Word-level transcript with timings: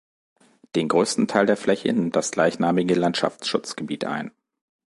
Den 0.73 0.87
größten 0.87 1.27
Teil 1.27 1.45
der 1.45 1.57
Fläche 1.57 1.93
nimmt 1.93 2.15
das 2.15 2.31
gleichnamige 2.31 2.95
Landschaftsschutzgebiet 2.95 4.03
ein. 4.03 4.31